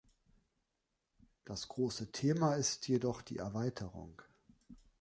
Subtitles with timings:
[1.45, 4.19] Das große Thema ist jedoch die Erweiterung.